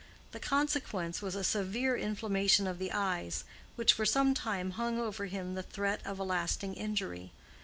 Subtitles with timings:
[0.31, 3.43] The consequence was a severe inflammation of the eyes,
[3.75, 7.31] which for some time hung over him the threat of a lasting injury.